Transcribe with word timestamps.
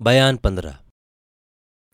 बयान 0.00 0.36
पंद्रह। 0.36 0.78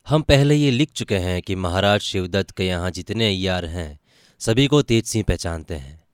हम 0.07 0.23
पहले 0.23 0.55
ये 0.55 0.71
लिख 0.71 0.91
चुके 0.91 1.17
हैं 1.17 1.43
कि 1.43 1.55
महाराज 1.55 2.01
शिवदत्त 2.01 2.51
के 2.51 2.67
यहाँ 2.67 2.91
जितने 2.91 3.29
अयार 3.29 3.65
हैं, 3.65 3.99
सभी 4.41 4.67
को 4.67 4.83
तेज 4.83 5.05
सिंह 5.05 5.25
पहचानते 5.29 5.75
हैं। 5.75 6.05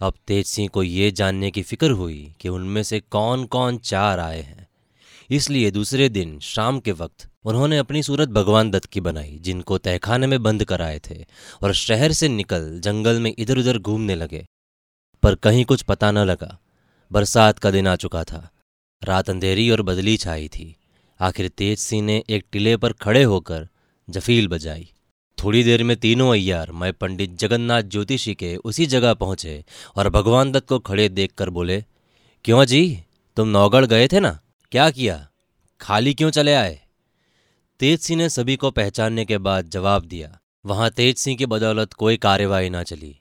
अब 0.00 0.14
तेज 0.26 0.46
सिंह 0.46 0.68
को 0.68 0.82
ये 0.82 1.10
जानने 1.10 1.50
की 1.50 1.62
फ़िक्र 1.62 1.90
हुई 1.90 2.34
कि 2.40 2.48
उनमें 2.48 2.82
से 2.82 3.00
कौन 3.00 3.44
कौन 3.46 3.78
चार 3.78 4.20
आए 4.20 4.40
हैं। 4.40 4.66
इसलिए 5.30 5.70
दूसरे 5.70 6.08
दिन 6.08 6.38
शाम 6.40 6.80
के 6.80 6.92
वक्त 6.92 7.28
उन्होंने 7.44 7.78
अपनी 7.78 8.02
सूरत 8.02 8.28
भगवान 8.28 8.70
दत्त 8.70 8.86
की 8.86 9.00
बनाई, 9.00 9.38
जिनको 9.38 9.78
तहखाने 9.78 10.26
में 10.26 10.42
बंद 10.42 10.64
कराए 10.64 11.00
थे 11.10 11.24
और 11.62 11.74
शहर 11.74 12.12
से 12.12 12.28
निकल 12.28 12.80
जंगल 12.80 13.20
में 13.20 13.34
इधर 13.38 13.58
उधर 13.58 13.78
घूमने 13.78 14.14
लगे। 14.14 14.44
पर 15.22 15.34
कहीं 15.34 15.64
कुछ 15.64 15.82
पता 15.82 16.10
न 16.10 16.18
लगा। 16.18 16.58
बरसात 17.12 17.58
का 17.58 17.70
दिन 17.70 17.86
आ 17.86 17.96
चुका 17.96 18.24
था। 18.24 18.48
रात 19.04 19.30
अंधेरी 19.30 19.70
और 19.70 19.82
बदली 19.82 20.16
छाई 20.16 20.48
थी। 20.48 20.74
आखिर 21.20 21.48
तेज 21.48 21.78
सिंह 21.78 22.02
ने 22.02 22.22
एक 22.30 22.44
टिले 22.52 22.76
पर 22.76 22.92
खड़े 22.92 23.22
होकर 23.22 23.68
जफील 24.08 24.48
बजाई। 24.48 24.90
थोड़ी 25.38 25.62
देर 25.64 25.82
में 25.84 25.96
तीनों 25.96 26.30
अय्यार, 26.32 26.72
मैं 26.72 26.92
पंडित 26.92 27.36
जगन्नाथ 27.38 27.82
ज्योतिषी 27.82 28.34
के 28.34 28.56
उसी 28.56 28.86
जगह 28.86 29.14
पहुँचे 29.14 29.64
और 29.96 30.08
भगवान 30.08 30.52
दत्त 30.52 30.68
को 30.68 30.78
खड़े 30.78 31.08
देखकर 31.08 31.50
बोले, 31.50 31.80
क्यों 32.44 32.64
जी? 32.64 33.02
तुम 33.36 33.48
नौगढ़ 33.48 33.84
गए 33.84 34.08
थे 34.08 34.20
ना? 34.20 34.38
क्या 34.72 34.90
किया? 34.90 35.28
खाली 35.80 36.14
क्यों 36.14 36.30
चले 36.30 36.54
आए? 36.54 36.80
तेज 37.80 38.00
सिंह 38.00 38.18
ने 38.18 38.28
सभी 38.28 38.56
को 38.56 38.70
पहचानने 38.70 39.24
के 39.24 39.38
बाद 39.38 39.68
जवाब 39.68 40.04
दिया, 40.04 40.38
वहाँ 40.64 40.90
तेज 40.90 41.16
सिंह 41.16 41.36
की 41.36 41.46
बदौलत 41.46 41.92
कोई 41.92 42.16
कार्यवाही 42.16 42.70
ना 42.70 42.82
चली। 42.82 43.14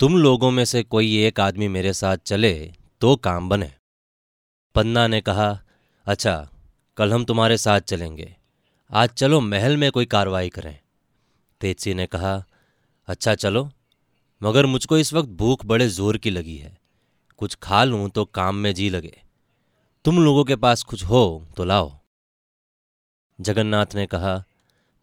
तुम 0.00 0.16
लोगों 0.16 0.50
में 0.50 0.64
से 0.64 0.82
कोई 0.82 1.16
एक 1.24 1.40
आदमी 1.40 1.68
मेरे 1.68 1.92
साथ 1.92 2.16
चले 2.16 2.54
तो 3.00 3.16
काम 3.16 3.48
बने। 3.48 3.70
पन्ना 4.74 5.06
ने 5.06 5.20
कहा 5.20 5.50
अच्छा 6.06 6.48
कल 6.96 7.12
हम 7.12 7.24
तुम्हारे 7.24 7.56
साथ 7.56 7.80
चलेंगे। 7.80 8.34
आज 8.90 9.08
चलो, 9.08 9.40
महल 9.40 9.76
में 9.76 9.90
कोई 9.92 10.06
कार्रवाई 10.06 10.48
करें। 10.48 10.78
तेजसी 11.60 11.94
ने 11.94 12.06
कहा 12.06 12.32
अच्छा 13.08 13.34
चलो। 13.34 13.70
मगर 14.42 14.66
मुझको 14.66 14.98
इस 14.98 15.12
वक्त 15.12 15.28
भूख 15.28 15.64
बड़े 15.66 15.88
ज़ोर 15.88 16.16
की 16.16 16.30
लगी 16.30 16.56
है। 16.56 16.76
कुछ 17.40 17.54
खा 17.54 17.82
लूँ 17.84 18.08
तो 18.10 18.24
काम 18.24 18.56
में 18.56 18.72
जी 18.74 18.88
लगे। 18.90 19.16
तुम 20.04 20.22
लोगों 20.24 20.44
के 20.44 20.56
पास 20.56 20.82
कुछ 20.82 21.04
हो 21.04 21.22
तो 21.56 21.64
लाओ। 21.64 21.92
जगन्नाथ 23.38 23.94
ने 23.94 24.06
कहा, 24.06 24.36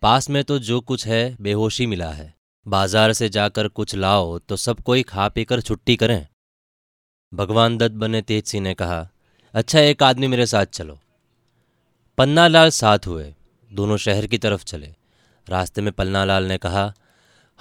पास 0.04 0.30
में 0.30 0.44
तो 0.44 0.60
जो 0.60 0.80
कुछ 0.82 1.08
है, 1.08 1.36
बेहोशी 1.42 1.86
मिला 1.86 2.12
है। 2.12 2.34
बाज़ार 2.66 3.14
से 3.14 3.30
जाकर 3.30 3.68
कुछ 3.70 3.96
लाओ 3.96 4.38
तो 4.40 4.56
सब 4.58 4.82
कोई 4.82 5.04
खा 5.06 5.28
पीकर 5.30 5.62
छुट्टी 5.62 5.96
करें। 5.96 6.28
भगवान 7.34 7.78
दत्त 7.78 7.96
बने 7.96 8.22
तेज 8.22 8.46
सिंह 8.46 8.64
ने 8.64 8.74
कहा 8.74 9.08
अच्छा 9.54 9.80
एक 9.80 10.04
आदमी 10.04 10.28
मेरे 10.28 10.46
साथ 10.46 10.66
चलो। 10.66 11.00
पन्नालाल 12.18 12.70
साथ 12.70 13.00
हुए, 13.08 13.36
दोनों 13.72 13.98
शहर 13.98 14.28
की 14.28 14.38
तरफ़ 14.38 14.64
चले। 14.64 14.88
रास्ते 15.50 15.82
में 15.82 15.92
पन्नालाल 15.94 16.44
ने 16.44 16.58
कहा, 16.58 16.94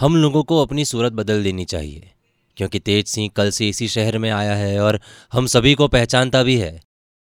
हम 0.00 0.16
लोगों 0.16 0.42
को 0.42 0.62
अपनी 0.62 0.84
सूरत 0.84 1.12
बदल 1.12 1.42
देनी 1.42 1.64
चाहिए, 1.64 2.12
क्योंकि 2.56 2.78
तेज 2.78 3.06
सिंह 3.06 3.30
कल 3.36 3.50
से 3.50 3.68
इसी 3.68 3.88
शहर 3.88 4.18
में 4.18 4.30
आया 4.30 4.54
है 4.54 4.80
और 4.80 5.00
हम 5.32 5.46
सभी 5.46 5.74
को 5.74 5.88
पहचानता 5.88 6.42
भी 6.42 6.56
है। 6.58 6.80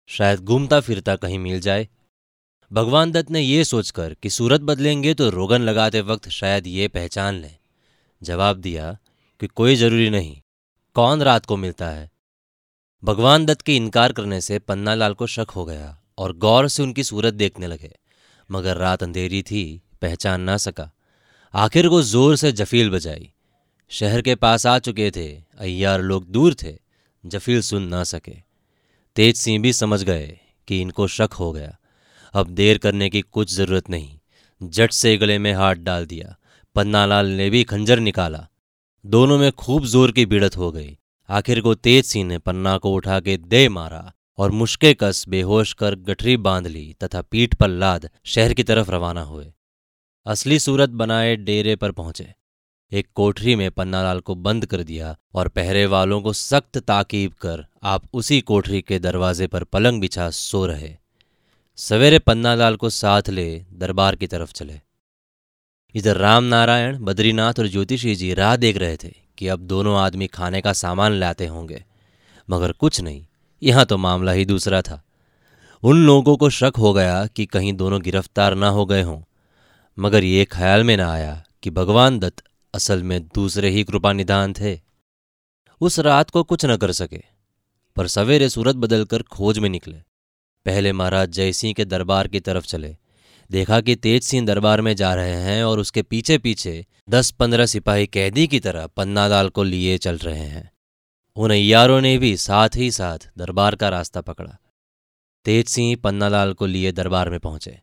शायद 0.09 0.41
घूमता 0.41 0.81
फिरता 0.81 1.17
कहीं 1.17 1.39
मिल 1.39 1.61
जाए। 1.61 1.89
भगवान 2.71 3.13
दत्त 3.13 3.31
ने 3.31 3.41
यह 3.41 3.65
सोचकर 3.65 4.15
कि 4.15 4.31
सूरत 4.31 4.61
बदलेंगे 4.61 5.15
तो 5.15 5.31
रोगन 5.31 5.63
लगाते 5.63 6.01
वक्त 6.01 6.29
शायद 6.29 6.67
ये 6.67 6.89
पहचान 6.89 7.35
लें। 7.35 7.57
जवाब 8.23 8.57
दिया 8.57 8.97
कि 9.41 9.47
कोई 9.47 9.77
ज़रूरी 9.77 10.11
नहीं, 10.11 10.41
कौन 10.97 11.23
रात 11.23 11.47
को 11.47 11.57
मिलता 11.57 11.89
है। 11.89 12.11
भगवान 13.03 13.47
दत्त 13.47 13.63
के 13.63 13.77
इनकार 13.77 14.13
करने 14.13 14.41
से 14.41 14.59
पन्नालाल 14.59 15.15
को 15.15 15.27
शक 15.27 15.51
हो 15.51 15.65
गया। 15.65 16.02
और 16.23 16.37
गौर 16.37 16.69
से 16.69 16.83
उनकी 16.83 17.05
सूरत 17.05 17.34
देखने 17.34 17.67
लगे, 17.67 17.92
मगर 18.51 18.77
रात 18.77 19.03
अंधेरी 19.03 19.42
थी, 19.42 19.83
पहचान 20.03 20.41
ना 20.41 20.56
सका। 20.56 20.91
आखिर 21.55 21.89
को 21.89 22.03
ज़ोर 22.03 22.37
से 22.37 22.53
जफील 22.53 22.91
बजाई, 22.91 23.29
शहर 23.91 24.23
के 24.23 24.34
पास 24.34 24.67
आ 24.67 24.79
चुके 24.79 25.11
थे, 25.11 25.29
अय्यार 25.58 26.02
लोग 26.02 26.30
दूर 26.30 26.55
थे, 26.55 26.74
जफील 27.24 27.61
सुन 27.63 27.89
ना 27.89 28.05
सके। 28.05 28.36
तेज 29.17 29.36
सिंह 29.36 29.63
भी 29.63 29.73
समझ 29.73 30.02
गए 30.02 30.39
कि 30.69 30.80
इनको 30.80 31.07
शक 31.08 31.33
हो 31.33 31.51
गया। 31.52 31.77
अब 32.35 32.48
देर 32.51 32.79
करने 32.79 33.08
की 33.11 33.20
कुछ 33.23 33.52
ज़रूरत 33.52 33.91
नहीं, 33.91 34.18
जट 34.61 34.92
से 34.92 35.17
गले 35.17 35.39
में 35.39 35.52
हाथ 35.52 35.74
डाल 35.74 36.07
दिया, 36.07 36.35
पन्नालाल 36.77 37.27
ने 37.27 37.51
भी 37.51 37.64
खंजर 37.64 38.01
निकाला। 38.01 38.47
दोनों 39.05 39.39
में 39.39 39.51
खूब 39.52 39.85
ज़ोर 39.85 40.13
की 40.13 40.27
भिड़त 40.27 40.57
हो 40.57 40.70
गई। 40.73 40.97
आखिर 41.29 41.61
को 41.61 41.74
तेज 41.74 42.05
सिंह 42.05 42.29
ने 42.29 42.39
पन्ना 42.39 42.77
को 42.79 42.92
उठा 42.92 43.20
के 43.20 43.36
दे 43.36 43.68
मारा। 43.68 44.13
और 44.39 44.51
मुश्के 44.51 44.95
कस 44.95 45.25
बेहोश 45.29 45.73
कर 45.73 45.95
गठरी 45.95 46.37
बाँध 46.37 46.67
ली 46.67 46.95
तथा 47.05 47.23
पीठ 47.23 47.55
पर 47.55 47.69
लाद 47.69 48.09
शहर 48.25 48.55
की 48.55 48.63
तरफ़ 48.63 48.91
रवाना 48.91 49.23
हुए। 49.23 49.53
असली 50.27 50.59
सूरत 50.59 50.91
बनाए 50.91 51.37
डेरे 51.37 51.77
पर 51.77 51.93
पहुँचे। 51.93 52.35
एक 52.92 53.07
कोठरी 53.15 53.57
में 53.57 53.71
पन्नालाल 53.71 54.21
को 54.21 54.35
बंद 54.35 54.67
कर 54.67 54.83
दिया 54.83 55.17
और 55.35 55.48
पहरे 55.48 55.87
वालों 55.87 56.21
को 56.23 56.33
सख्त 56.33 56.79
ताकीब 56.79 57.33
कर 57.33 57.65
आप 57.83 58.03
उसी 58.13 58.41
कोठरी 58.41 58.83
के 58.83 58.98
दरवाजे 58.98 59.47
पर 59.47 59.65
पलंग 59.65 60.01
बिछा 60.01 60.31
सो 60.31 60.67
रहे। 60.67 60.97
सवेरे 61.77 62.19
पन्नालाल 62.19 62.77
को 62.77 62.91
साथ 62.91 63.23
ले 63.29 63.65
दरबार 63.73 64.17
की 64.17 64.27
तरफ़ 64.27 64.53
चले। 64.53 64.81
इधर 65.95 66.17
राम 66.17 66.45
नारायण 66.45 66.98
बद्रीनाथ 66.98 67.55
और 67.59 67.67
ज्योतिषी 67.67 68.15
जी 68.15 68.35
राह 68.35 68.57
देख 68.57 68.77
रहे 68.77 68.97
थे 68.97 69.15
कि 69.39 69.48
अब 69.48 69.61
दोनों 69.61 69.98
आदमी 69.98 70.27
खाने 70.27 70.61
का 70.61 70.73
सामान 70.73 71.13
लाते 71.13 71.47
होंगे, 71.47 71.85
मगर 72.51 72.73
कुछ 72.73 73.01
नहीं। 73.01 73.27
यहाँ 73.62 73.84
तो 73.86 73.98
मामला 73.98 74.33
ही 74.33 74.45
दूसरा 74.45 74.83
था। 74.83 75.02
उन 75.83 76.05
लोगों 76.06 76.36
को 76.36 76.50
शक 76.50 76.73
हो 76.78 76.92
गया 76.92 77.27
कि 77.27 77.46
कहीं 77.46 77.73
दोनों 77.73 78.00
गिरफ़्तार 78.02 78.55
ना 78.55 78.68
हो 78.68 78.86
गए 78.86 79.02
हों। 79.02 79.20
मगर 79.98 80.24
ये 80.24 80.45
ख्याल 80.45 80.84
में 80.84 80.96
ना 80.96 81.11
आया 81.12 81.42
कि 81.62 81.70
भगवान 81.70 82.18
दत्त 82.18 82.42
असल 82.74 83.02
में 83.02 83.20
दूसरे 83.24 83.70
ही 83.70 83.84
कृपा 83.84 84.12
निदान 84.12 84.52
थे। 84.52 84.78
उस 85.80 85.98
रात 85.98 86.30
को 86.30 86.42
कुछ 86.42 86.64
न 86.64 86.77
कर 86.77 86.92
सके, 86.92 87.20
पर 87.96 88.06
सवेरे 88.06 88.48
सूरत 88.48 88.77
बदलकर 88.77 89.23
खोज 89.23 89.58
में 89.58 89.68
निकले। 89.68 89.96
पहले 90.67 90.92
महाराज 90.92 91.29
जयसिंह 91.29 91.73
के 91.73 91.84
दरबार 91.84 92.29
की 92.29 92.40
तरफ़ 92.40 92.67
चले। 92.67 92.96
देखा 93.50 93.80
कि 93.80 93.96
तेज 93.96 94.23
सिंह 94.23 94.46
दरबार 94.46 94.80
में 94.80 94.94
जा 94.96 95.14
रहे 95.14 95.36
हैं 95.36 95.64
और 95.64 95.79
उसके 95.79 96.02
पीछे 96.02 96.39
पीछे 96.39 96.84
दस 97.11 97.30
पंद्रह 97.30 97.67
सिपाही 97.67 98.06
कैदी 98.06 98.46
की 98.46 98.61
तरह 98.61 98.86
पन्नालाल 98.86 99.48
को 99.48 99.62
लिए 99.62 99.98
चल 99.98 100.18
रहे 100.18 100.39
हैं। 100.39 100.70
उन 101.37 101.51
अयारों 101.51 102.01
ने 102.01 102.17
भी 102.19 102.37
साथ 102.37 102.77
ही 102.77 102.91
साथ 102.91 103.19
दरबार 103.39 103.75
का 103.75 103.89
रास्ता 103.89 104.20
पकड़ा। 104.20 104.57
तेज 105.45 105.69
सिंह 105.69 105.97
पन्नालाल 105.97 106.53
को 106.53 106.67
लिए 106.67 106.93
दरबार 106.93 107.31
में 107.31 107.39
पहुँचे। 107.41 107.79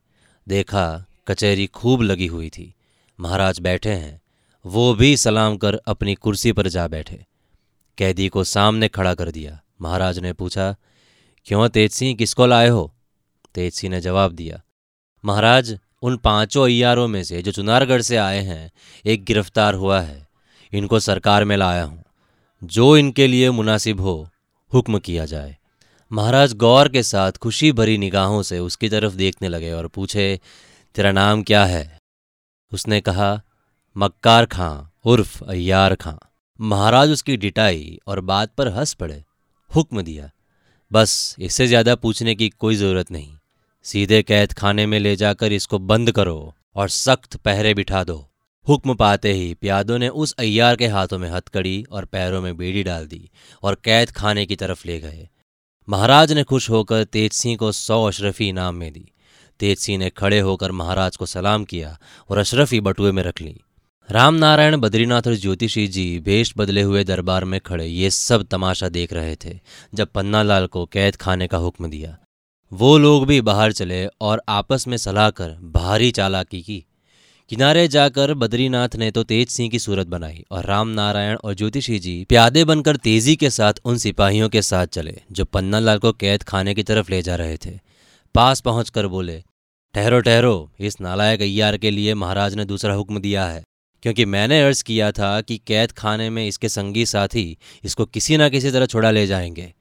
देखा, 0.46 1.04
कचहरी 1.28 1.66
खूब 1.66 2.02
लगी 2.02 2.26
हुई 2.26 2.50
थी। 2.50 2.74
महाराज 3.18 3.60
बैठे 3.60 3.90
हैं। 3.90 4.20
वो 4.64 4.94
भी 4.94 5.16
सलाम 5.16 5.56
कर 5.56 5.74
अपनी 5.86 6.14
कुर्सी 6.14 6.52
पर 6.52 6.68
जा 6.68 6.86
बैठे। 6.88 7.24
कैदी 7.98 8.28
को 8.28 8.44
सामने 8.44 8.88
खड़ा 8.88 9.14
कर 9.14 9.30
दिया। 9.30 9.60
महाराज 9.80 10.18
ने 10.18 10.32
पूछा, 10.32 10.74
क्यों 11.46 11.68
तेज 11.68 11.92
सिंह 11.92 12.16
किसको 12.16 12.46
लाए 12.46 12.68
हो? 12.68 12.92
तेज 13.54 13.72
सिंह 13.72 13.90
ने 13.90 14.00
जवाब 14.00 14.32
दिया, 14.32 14.60
महाराज, 15.24 15.78
उन 16.02 16.16
पाँचों 16.16 16.64
अयारों 16.64 17.08
में 17.08 17.22
से 17.24 17.42
जो 17.42 17.52
चुनारगढ़ 17.52 18.02
से 18.02 18.16
आए 18.16 18.40
हैं, 18.40 18.70
एक 19.04 19.24
गिरफ़्तार 19.24 19.74
हुआ 19.74 20.00
है। 20.00 20.26
इनको 20.72 21.00
सरकार 21.00 21.44
में 21.44 21.56
लाया 21.56 21.84
हूँ। 21.84 22.02
जो 22.62 22.96
इनके 22.96 23.26
लिए 23.26 23.50
मुनासिब 23.50 24.00
हो, 24.00 24.28
हुक्म 24.72 24.98
किया 24.98 25.24
जाए। 25.24 25.56
महाराज 26.10 26.52
गौर 26.54 26.88
के 26.88 27.02
साथ 27.02 27.32
खुशी 27.32 27.72
भरी 27.72 27.98
निगाहों 27.98 28.42
से 28.42 28.58
उसकी 28.58 28.88
तरफ़ 28.88 29.14
देखने 29.14 29.48
लगे 29.48 29.72
और 29.72 29.86
पूछे, 29.86 30.40
तेरा 30.94 31.12
नाम 31.12 31.42
क्या 31.42 31.64
है? 31.64 31.98
उसने 32.72 33.00
कहा, 33.00 33.40
मक्कार 33.96 34.46
खां, 34.46 35.00
उर्फ़ 35.04 35.42
अय्यार 35.44 35.94
खां। 35.94 36.14
महाराज 36.60 37.10
उसकी 37.10 37.36
डिटाई 37.36 37.98
और 38.06 38.20
बात 38.20 38.54
पर 38.54 38.68
हंस 38.68 38.94
पड़े, 38.94 39.22
हुक्म 39.70 40.02
दिया, 40.02 40.30
बस 40.90 41.36
इससे 41.38 41.66
ज़्यादा 41.66 41.94
पूछने 41.94 42.34
की 42.34 42.48
कोई 42.48 42.76
ज़रूरत 42.76 43.10
नहीं। 43.10 43.36
सीधे 43.84 44.22
कैद 44.22 44.52
खाने 44.52 44.86
में 44.86 44.98
ले 44.98 45.14
जाकर 45.16 45.52
इसको 45.52 45.78
बंद 45.78 46.12
करो 46.12 46.54
और 46.76 46.88
सख्त 46.88 47.36
पहरे 47.36 47.74
बिठा 47.74 48.04
दो। 48.04 48.29
हुक्म 48.66 48.94
पाते 48.94 49.32
ही 49.32 49.54
प्यादों 49.54 49.98
ने 49.98 50.08
उस 50.08 50.32
अय्यार 50.32 50.76
के 50.76 50.86
हाथों 50.86 51.18
में 51.18 51.28
हथकड़ी 51.30 51.82
और 51.90 52.04
पैरों 52.04 52.40
में 52.42 52.56
बेड़ी 52.56 52.82
डाल 52.82 53.06
दी 53.06 53.30
और 53.62 53.74
कैद 53.74 54.10
खाने 54.10 54.44
की 54.46 54.56
तरफ़ 54.56 54.86
ले 54.86 54.98
गए। 55.00 55.28
महाराज 55.88 56.32
ने 56.32 56.42
खुश 56.42 56.68
होकर 56.70 57.04
तेज 57.04 57.32
सिंह 57.32 57.56
को 57.56 57.72
सौ 57.72 58.02
अशरफी 58.04 58.48
इनाम 58.48 58.74
में 58.74 58.92
दी। 58.92 59.12
तेज 59.60 59.78
सिंह 59.78 59.98
ने 59.98 60.10
खड़े 60.10 60.38
होकर 60.40 60.72
महाराज 60.72 61.16
को 61.16 61.26
सलाम 61.26 61.64
किया 61.64 61.98
और 62.28 62.38
अशरफी 62.38 62.80
बटुए 62.80 63.12
में 63.12 63.22
रख 63.22 63.40
ली। 63.40 63.60
राम 64.08 64.34
नारायण 64.34 64.76
बद्रीनाथ 64.76 65.26
और 65.26 65.34
ज्योतिषी 65.34 65.86
जी 65.88 66.18
भेष 66.20 66.52
बदले 66.56 66.82
हुए 66.82 67.04
दरबार 67.04 67.44
में 67.44 67.60
खड़े 67.60 67.86
ये 67.86 68.10
सब 68.10 68.42
तमाशा 68.42 68.88
देख 68.88 69.12
रहे 69.12 69.36
थे, 69.36 69.58
जब 69.94 70.08
पन्नालाल 70.08 70.66
को 70.66 70.84
कैद 70.86 71.16
खाने 71.16 71.46
का 71.46 71.58
हुक्म 71.58 71.90
दिया। 71.90 72.16
वो 72.72 72.96
लोग 72.98 73.26
भी 73.26 73.40
बाहर 73.40 73.72
चले 73.72 74.06
और 74.20 74.42
आपस 74.48 74.86
में 74.88 74.96
सलाह 74.96 75.30
कर 75.30 75.50
भारी 75.62 76.10
चालाकी 76.10 76.60
की। 76.62 76.84
किनारे 77.50 77.88
जाकर 77.88 78.32
बद्रीनाथ 78.34 78.88
ने 78.96 79.10
तो 79.10 79.22
तेज 79.22 79.48
सिंह 79.48 79.68
की 79.70 79.78
सूरत 79.78 80.06
बनाई 80.06 80.44
और 80.50 80.64
राम 80.64 80.88
नारायण 80.88 81.36
और 81.36 81.54
ज्योतिषी 81.54 81.98
जी 81.98 82.12
प्यादे 82.28 82.64
बनकर 82.64 82.96
तेज़ी 82.96 83.34
के 83.36 83.48
साथ 83.50 83.80
उन 83.84 83.96
सिपाहियों 83.96 84.48
के 84.48 84.60
साथ 84.62 84.86
चले, 84.86 85.16
जो 85.32 85.44
पन्नालाल 85.44 85.98
को 85.98 86.12
कैद 86.12 86.42
खाने 86.42 86.74
की 86.74 86.82
तरफ़ 86.82 87.10
ले 87.10 87.22
जा 87.22 87.36
रहे 87.36 87.56
थे। 87.56 87.70
पास 88.34 88.60
पहुंचकर 88.60 89.06
बोले, 89.06 89.42
ठहरो 89.94 90.20
ठहरो, 90.20 90.70
इस 90.80 91.00
नालायक 91.00 91.40
अय्यार 91.40 91.76
के 91.76 91.90
लिए 91.90 92.14
महाराज 92.14 92.54
ने 92.54 92.64
दूसरा 92.64 92.94
हुक्म 92.94 93.18
दिया 93.18 93.46
है, 93.46 93.62
क्योंकि 94.02 94.24
मैंने 94.24 94.62
अर्ज़ 94.62 94.82
किया 94.84 95.10
था 95.12 95.40
कि 95.40 95.56
कैद 95.66 95.92
खाने 95.92 96.28
में 96.30 96.46
इसके 96.48 96.68
संगी 96.68 97.06
साथी 97.06 97.56
इसको 97.84 98.04
किसी 98.06 98.36
न 98.36 98.48
किसी 98.48 98.70
तरह 98.70 98.86
छुड़ा 98.86 99.10
ले 99.10 99.26
जाएँगे। 99.26 99.72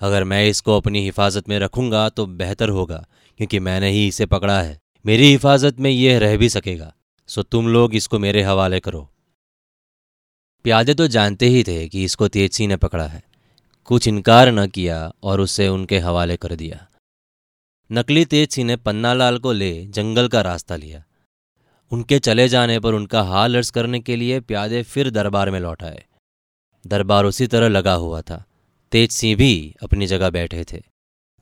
अगर 0.00 0.24
मैं 0.24 0.44
इसको 0.46 0.76
अपनी 0.76 1.04
हिफाजत 1.04 1.48
में 1.48 1.58
रखूँगा 1.58 2.08
तो 2.08 2.26
बेहतर 2.26 2.68
होगा, 2.68 3.04
क्योंकि 3.40 3.58
मैंने 3.60 3.90
ही 3.90 4.06
इसे 4.08 4.26
पकड़ा 4.26 4.60
है। 4.60 4.78
मेरी 5.04 5.30
हिफाजत 5.30 5.80
में 5.80 5.90
यह 5.90 6.18
रह 6.18 6.36
भी 6.36 6.48
सकेगा। 6.48 6.92
सो 7.34 7.42
तुम 7.42 7.68
लोग 7.68 7.94
इसको 7.94 8.18
मेरे 8.18 8.42
हवाले 8.42 8.80
करो। 8.80 9.10
प्यादे 10.64 10.94
तो 10.94 11.06
जानते 11.06 11.46
ही 11.46 11.64
थे 11.64 11.88
कि 11.88 12.04
इसको 12.04 12.28
तेजसी 12.28 12.66
ने 12.66 12.76
पकड़ा 12.76 13.06
है। 13.06 13.22
कुछ 13.84 14.08
इनकार 14.08 14.48
न 14.48 14.66
किया 14.66 15.12
और 15.22 15.40
उसे 15.40 15.68
उनके 15.68 15.98
हवाले 15.98 16.36
कर 16.36 16.56
दिया। 16.56 16.90
नकली 17.92 18.24
तेजसी 18.24 18.64
ने 18.64 18.76
पन्नालाल 18.76 19.38
को 19.38 19.52
ले 19.52 19.86
जंगल 19.86 20.28
का 20.28 20.40
रास्ता 20.40 20.76
लिया। 20.76 21.04
उनके 21.90 22.18
चले 22.18 22.48
जाने 22.48 22.80
पर 22.80 22.94
उनका 22.94 23.22
हाल 23.22 23.54
अर्ज़ 23.54 23.72
करने 23.72 24.00
के 24.00 24.16
लिए 24.16 24.40
प्यादे 24.40 24.82
फिर 24.82 25.10
दरबार 25.10 25.50
में 25.50 25.60
लौट 25.60 25.82
आए। 25.82 26.04
दरबार 26.86 27.24
उसी 27.24 27.46
तरह 27.46 27.68
लगा 27.68 27.94
हुआ 27.94 28.20
था। 28.20 28.44
तेज 28.92 29.10
सिंह 29.10 29.36
भी 29.36 29.74
अपनी 29.82 30.06
जगह 30.06 30.30
बैठे 30.30 30.64
थे। 30.72 30.82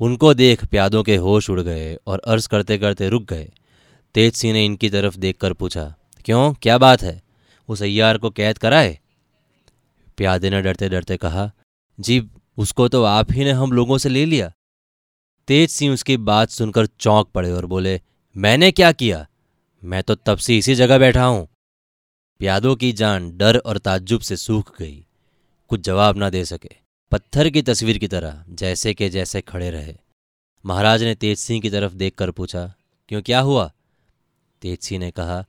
उनको 0.01 0.35
देख 0.35 0.65
प्यादों 0.65 1.03
के 1.03 1.17
होश 1.17 1.51
उड़ 1.51 1.61
गए 1.61 1.97
और 2.07 2.23
अर्ज़ 2.27 2.49
करते 2.49 2.79
करते 2.79 3.09
रुक 3.09 3.23
गए। 3.23 3.53
तेज 4.15 4.35
सिंह 4.35 4.53
ने 4.53 4.65
इनकी 4.65 4.91
तरफ़ 4.91 5.17
देखकर 5.17 5.53
पूछा, 5.53 5.95
क्यों? 6.25 6.55
क्या 6.55 6.79
बात 6.79 7.03
है? 7.03 7.23
उस 7.69 7.83
अय्यार 7.83 8.19
को 8.19 8.31
कैद 8.31 8.59
कराए? 8.59 8.99
प्यादे 10.17 10.51
ने 10.51 10.63
डरते 10.63 10.89
डरते 10.89 11.17
कहा, 11.17 11.53
जी, 12.01 12.31
उसको 12.59 12.89
तो 12.89 13.05
आप 13.05 13.33
ही 13.33 13.45
ने 13.45 13.51
हम 13.51 13.73
लोगों 13.73 13.99
से 13.99 14.09
ले 14.09 14.25
लिया। 14.25 14.53
तेज 15.49 15.71
सिंह 15.71 15.95
उसकी 15.95 16.17
बात 16.17 16.51
सुनकर 16.51 16.87
चौंक 16.87 17.29
पड़े 17.29 17.53
और 17.53 17.67
बोले, 17.67 18.01
मैंने 18.37 18.71
क्या 18.73 18.93
किया? 18.93 19.27
मैं 19.85 20.03
तो 20.03 20.15
तब 20.15 20.39
से 20.39 20.59
इसी 20.59 20.75
जगह 20.75 20.99
बैठा 20.99 21.25
हूँ। 21.25 21.49
प्यादों 22.39 22.77
की 22.77 22.93
जान 22.93 23.37
डर 23.37 23.57
और 23.57 23.79
ताज्जुब 23.79 24.21
से 24.21 24.37
सूख 24.37 24.79
गई। 24.79 25.07
कुछ 25.69 25.81
जवाब 25.81 26.17
ना 26.17 26.31
दे 26.31 26.45
सके। 26.45 26.71
पत्थर 27.13 27.49
की 27.51 27.63
तस्वीर 27.63 27.99
की 27.99 28.09
तरह, 28.09 28.45
जैसे 28.49 28.95
के 28.95 29.09
जैसे 29.09 29.41
खड़े 29.41 29.71
रहे। 29.71 29.95
महाराज 30.67 31.03
ने 31.03 31.15
तेज 31.15 31.39
सिंह 31.39 31.61
की 31.61 31.71
तरफ़ 31.71 31.93
देखकर 31.93 32.31
पूछा, 32.31 32.75
क्यों, 33.09 33.23
क्या 33.23 33.41
हुआ? 33.41 33.73
तेज 34.63 34.79
सिंह 34.79 35.01
ने 35.01 35.11
कहा, 35.11 35.45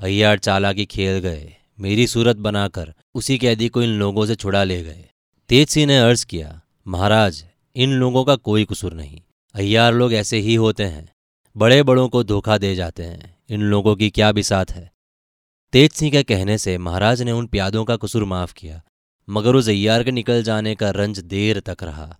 अय्यार 0.00 0.38
चाला 0.38 0.72
की 0.72 0.84
खेल 0.84 1.18
गए। 1.18 1.54
मेरी 1.80 2.06
सूरत 2.06 2.36
बनाकर 2.36 2.92
उसी 3.14 3.38
कैदी 3.38 3.68
को 3.68 3.82
इन 3.82 3.90
लोगों 3.90 4.26
से 4.26 4.34
छुड़ा 4.34 4.64
ले 4.64 4.82
गए। 4.82 5.04
तेज 5.48 5.68
सिंह 5.68 5.86
ने 5.86 5.98
अर्ज़ 5.98 6.26
किया, 6.26 6.60
महाराज, 6.86 7.44
इन 7.76 7.92
लोगों 7.92 8.24
का 8.24 8.36
कोई 8.36 8.64
कसूर 8.64 8.94
नहीं। 8.94 9.20
अय्यार 9.54 9.94
लोग 9.94 10.12
ऐसे 10.14 10.38
ही 10.38 10.54
होते 10.54 10.84
हैं। 10.84 11.08
बड़े 11.56 11.82
बड़ों 11.82 12.08
को 12.08 12.24
धोखा 12.24 12.58
दे 12.58 12.74
जाते 12.74 13.02
हैं। 13.02 13.36
इन 13.50 13.62
लोगों 13.62 13.96
की 13.96 14.10
क्या 14.10 14.32
बिसात 14.32 14.70
है? 14.70 14.92
तेज 15.72 15.92
सिंह 15.92 16.10
के 16.10 16.22
कहने 16.22 16.58
से 16.58 16.78
महाराज 16.78 17.22
ने 17.22 17.32
उन 17.32 17.46
प्यादों 17.46 17.84
का 17.84 17.96
कसूर 17.96 18.24
माफ़ 18.24 18.54
किया, 18.54 18.82
मगर 19.28 19.54
उस 19.54 19.68
अय्यार 19.68 20.04
के 20.04 20.10
निकल 20.10 20.42
जाने 20.42 20.74
का 20.74 20.90
रंज 20.90 21.18
देर 21.18 21.60
तक 21.60 21.76
रहा। 21.82 22.18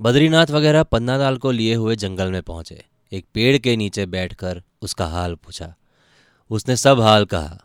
बद्रीनाथ 0.00 0.46
वगैरह 0.46 0.82
पन्नालाल 0.82 1.36
को 1.36 1.50
लिए 1.50 1.74
हुए 1.74 1.96
जंगल 1.96 2.32
में 2.32 2.42
पहुँचे। 2.42 2.84
एक 3.12 3.26
पेड़ 3.34 3.58
के 3.58 3.76
नीचे 3.76 4.06
बैठकर 4.06 4.62
उसका 4.82 5.06
हाल 5.06 5.34
पूछा। 5.34 5.74
उसने 6.50 6.76
सब 6.76 7.00
हाल 7.00 7.24
कहा। 7.24 7.58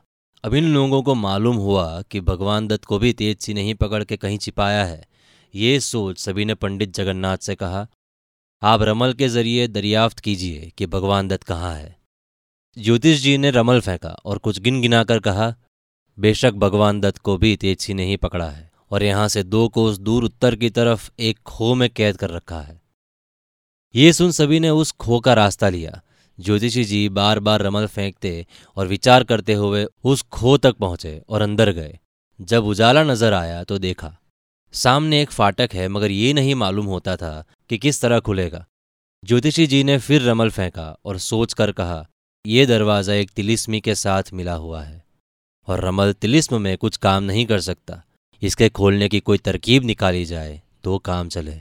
अब 0.43 0.53
इन 0.53 0.73
लोगों 0.73 1.03
को 1.03 1.15
मालूम 1.15 1.55
हुआ 1.55 2.01
कि 2.01 2.21
भगवान 2.21 2.67
दत्त 2.67 2.85
को 2.85 2.99
भी 2.99 3.13
तेज 3.13 3.39
सी 3.39 3.53
नहीं 3.53 3.75
पकड़ 3.75 4.03
के 4.03 4.17
कहीं 4.17 4.37
छिपाया 4.37 4.85
है। 4.85 5.07
ये 5.55 5.79
सोच 5.79 6.19
सभी 6.19 6.45
ने 6.45 6.53
पंडित 6.53 6.93
जगन्नाथ 6.93 7.37
से 7.37 7.55
कहा, 7.55 7.87
आप 8.61 8.81
रमल 8.81 9.13
के 9.13 9.27
ज़रिए 9.27 9.67
दरियाफ्त 9.67 10.19
कीजिए 10.19 10.71
कि 10.77 10.85
भगवान 10.85 11.27
दत्त 11.27 11.43
कहाँ 11.43 11.73
है। 11.73 11.95
ज्योतिष 12.77 13.19
जी 13.19 13.37
ने 13.37 13.51
रमल 13.51 13.81
फेंका 13.81 14.09
और 14.09 14.37
कुछ 14.37 14.59
गिन 14.59 14.81
गिनाकर 14.81 15.19
कहा, 15.19 15.55
बेशक 16.19 16.53
भगवान 16.53 17.01
दत्त 17.01 17.17
को 17.17 17.37
भी 17.37 17.55
तेजसी 17.55 17.93
ने 17.93 18.05
ही 18.05 18.17
पकड़ा 18.17 18.49
है 18.49 18.71
और 18.91 19.03
यहाँ 19.03 19.27
से 19.27 19.43
दो 19.43 19.67
कोस 19.67 19.97
दूर 19.97 20.23
उत्तर 20.23 20.55
की 20.55 20.69
तरफ़ 20.69 21.11
एक 21.19 21.39
खो 21.39 21.75
में 21.75 21.89
कैद 21.89 22.17
कर 22.17 22.29
रखा 22.29 22.61
है। 22.61 22.82
ये 23.95 24.11
सुन 24.13 24.31
सभी 24.31 24.59
ने 24.59 24.69
उस 24.71 24.91
खो 24.91 25.19
का 25.19 25.33
रास्ता 25.33 25.69
लिया। 25.69 25.99
ज्योतिषी 26.37 26.83
जी 26.83 27.07
बार 27.09 27.39
बार 27.39 27.61
रमल 27.61 27.85
फेंकते 27.87 28.45
और 28.77 28.87
विचार 28.87 29.23
करते 29.23 29.53
हुए 29.53 29.85
उस 30.03 30.21
खो 30.29 30.55
तक 30.57 30.75
पहुँचे 30.75 31.21
और 31.29 31.41
अंदर 31.41 31.71
गए। 31.71 31.97
जब 32.39 32.65
उजाला 32.65 33.03
नज़र 33.03 33.33
आया 33.33 33.63
तो 33.63 33.77
देखा, 33.77 34.15
सामने 34.73 35.21
एक 35.21 35.31
फाटक 35.31 35.73
है, 35.73 35.87
मगर 35.87 36.11
ये 36.11 36.31
नहीं 36.33 36.55
मालूम 36.55 36.85
होता 36.85 37.15
था 37.15 37.43
कि 37.69 37.77
किस 37.77 38.01
तरह 38.01 38.19
खुलेगा। 38.19 38.65
ज्योतिषी 39.23 39.65
जी 39.67 39.83
ने 39.83 39.97
फिर 39.97 40.21
रमल 40.21 40.49
फेंका 40.49 40.85
और 41.05 41.17
सोचकर 41.19 41.71
कहा 41.71 42.05
यह 42.45 42.65
दरवाज़ा 42.65 43.13
एक 43.13 43.29
तिलिस्मी 43.31 43.81
के 43.81 43.95
साथ 43.95 44.33
मिला 44.33 44.53
हुआ 44.55 44.81
है 44.83 45.03
और 45.67 45.83
रमल 45.85 46.13
तिलिस्म 46.13 46.61
में 46.61 46.77
कुछ 46.77 46.97
काम 46.97 47.23
नहीं 47.23 47.45
कर 47.45 47.59
सकता। 47.61 48.01
इसके 48.41 48.69
खोलने 48.69 49.09
की 49.09 49.19
कोई 49.19 49.37
तरकीब 49.39 49.83
निकाली 49.83 50.25
जाए 50.25 50.61
तो 50.83 50.97
काम 50.99 51.29
चले। 51.29 51.59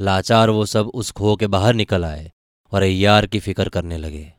लाचार 0.00 0.50
वो 0.50 0.66
सब 0.66 0.90
उस 0.94 1.10
खो 1.10 1.36
के 1.36 1.46
बाहर 1.46 1.74
निकल 1.74 2.04
आए 2.04 2.30
और 2.72 2.82
अय्यार 2.82 3.26
की 3.26 3.40
फ़िक्र 3.40 3.68
करने 3.68 3.98
लगे। 3.98 4.32